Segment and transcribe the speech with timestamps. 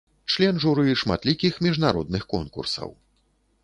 [0.35, 2.89] Член журы шматлікіх міжнародных конкурсаў.